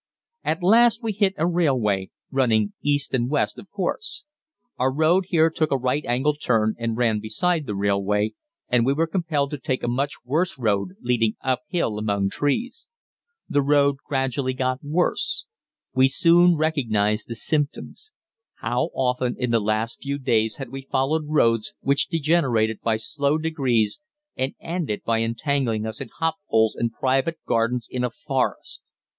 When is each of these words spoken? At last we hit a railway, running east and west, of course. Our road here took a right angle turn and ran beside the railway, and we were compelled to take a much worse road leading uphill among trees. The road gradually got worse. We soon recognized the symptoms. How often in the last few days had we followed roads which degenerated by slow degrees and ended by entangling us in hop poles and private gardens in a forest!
At 0.43 0.63
last 0.63 1.03
we 1.03 1.11
hit 1.11 1.35
a 1.37 1.45
railway, 1.45 2.09
running 2.31 2.73
east 2.81 3.13
and 3.13 3.29
west, 3.29 3.59
of 3.59 3.69
course. 3.69 4.23
Our 4.79 4.91
road 4.91 5.25
here 5.27 5.51
took 5.51 5.69
a 5.69 5.77
right 5.77 6.03
angle 6.07 6.33
turn 6.33 6.73
and 6.79 6.97
ran 6.97 7.19
beside 7.19 7.67
the 7.67 7.75
railway, 7.75 8.33
and 8.67 8.83
we 8.83 8.93
were 8.93 9.05
compelled 9.05 9.51
to 9.51 9.59
take 9.59 9.83
a 9.83 9.87
much 9.87 10.13
worse 10.25 10.57
road 10.57 10.95
leading 11.01 11.35
uphill 11.43 11.99
among 11.99 12.31
trees. 12.31 12.87
The 13.47 13.61
road 13.61 13.97
gradually 14.03 14.55
got 14.55 14.83
worse. 14.83 15.45
We 15.93 16.07
soon 16.07 16.55
recognized 16.55 17.27
the 17.27 17.35
symptoms. 17.35 18.09
How 18.55 18.89
often 18.95 19.35
in 19.37 19.51
the 19.51 19.59
last 19.59 20.01
few 20.01 20.17
days 20.17 20.55
had 20.55 20.69
we 20.69 20.81
followed 20.81 21.25
roads 21.27 21.75
which 21.81 22.07
degenerated 22.09 22.81
by 22.81 22.97
slow 22.97 23.37
degrees 23.37 24.01
and 24.35 24.55
ended 24.59 25.03
by 25.05 25.19
entangling 25.19 25.85
us 25.85 26.01
in 26.01 26.09
hop 26.17 26.37
poles 26.49 26.75
and 26.75 26.91
private 26.91 27.37
gardens 27.47 27.87
in 27.87 28.03
a 28.03 28.09
forest! 28.09 28.81